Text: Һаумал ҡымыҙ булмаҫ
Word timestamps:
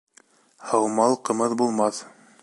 Һаумал 0.69 1.13
ҡымыҙ 1.29 1.55
булмаҫ 1.63 2.03